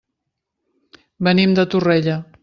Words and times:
Venim 1.27 1.53
de 1.59 1.67
Torrella. 1.75 2.17